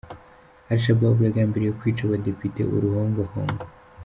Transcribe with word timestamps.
AliShababu 0.69 1.19
yagambiriye 1.23 1.71
kwica 1.79 2.01
abadepite 2.05 2.61
uruhongohongo 2.75 3.63